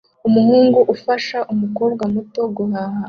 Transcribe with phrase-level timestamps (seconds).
[0.27, 2.83] Umuhungu ufasha umukobwa muto guhuha